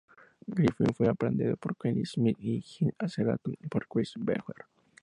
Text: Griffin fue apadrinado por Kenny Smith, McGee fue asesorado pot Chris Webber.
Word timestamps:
Griffin 0.49 0.95
fue 0.95 1.07
apadrinado 1.09 1.57
por 1.57 1.75
Kenny 1.77 2.03
Smith, 2.07 2.35
McGee 2.39 2.63
fue 2.63 2.95
asesorado 2.97 3.39
pot 3.69 3.83
Chris 3.87 4.15
Webber. 4.17 4.65